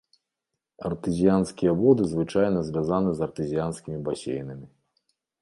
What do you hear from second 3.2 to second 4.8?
з артэзіянскімі басейнамі.